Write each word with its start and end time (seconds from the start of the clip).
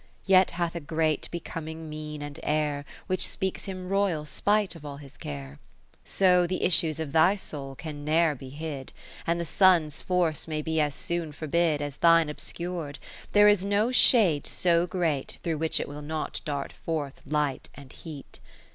Yet 0.25 0.49
hath 0.57 0.73
a 0.75 0.79
great 0.79 1.29
becoming 1.29 1.87
mien 1.87 2.23
and 2.23 2.39
air, 2.41 2.85
Which 3.05 3.27
speaks 3.27 3.65
hirri 3.67 3.85
Royal 3.87 4.25
spite 4.25 4.75
of 4.75 4.83
all 4.83 4.97
his 4.97 5.15
care: 5.15 5.59
So 6.03 6.47
th' 6.47 6.53
issues 6.53 6.99
of 6.99 7.11
thy 7.11 7.35
soul 7.35 7.75
can 7.75 8.03
ne'er 8.03 8.33
be 8.33 8.49
hid. 8.49 8.93
And 9.27 9.39
the 9.39 9.45
Sun's 9.45 10.01
force 10.01 10.47
may 10.47 10.63
be 10.63 10.81
as 10.81 10.95
soon 10.95 11.31
forbid 11.33 11.83
As 11.83 11.97
thine 11.97 12.29
obscur'd; 12.29 12.97
there 13.33 13.47
is 13.47 13.61
ho 13.61 13.91
shade 13.91 14.47
so 14.47 14.87
great 14.87 15.37
Through 15.43 15.59
which 15.59 15.79
it 15.79 15.87
will 15.87 16.01
not 16.01 16.41
dart 16.45 16.73
forth 16.83 17.21
light 17.23 17.69
and 17.75 17.93
heat. 17.93 18.39